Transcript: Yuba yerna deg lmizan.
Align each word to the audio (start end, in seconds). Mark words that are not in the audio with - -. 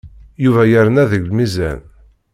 Yuba 0.43 0.63
yerna 0.71 1.03
deg 1.11 1.21
lmizan. 1.29 1.79